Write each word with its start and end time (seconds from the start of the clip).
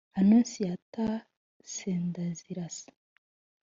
Annonciata 0.19 1.05
Sendazirasa 1.73 2.89